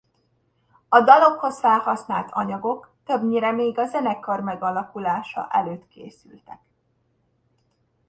A 0.89 1.01
dalokhoz 1.01 1.59
felhasznált 1.59 2.31
anyagok 2.31 2.91
többnyire 3.05 3.51
még 3.51 3.77
a 3.77 3.85
zenekar 3.85 4.39
megalakulása 4.41 5.47
előtt 5.49 5.87
készültek. 5.87 6.59